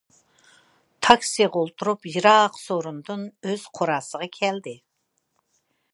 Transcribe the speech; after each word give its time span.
تاكسىغا 1.07 1.59
ئولتۇرۇپ 1.59 2.09
يىراق 2.13 2.57
سورۇندىن 2.63 3.29
ئۆز 3.51 3.69
قورۇسىغا 3.81 4.33
كەلدى. 4.39 4.75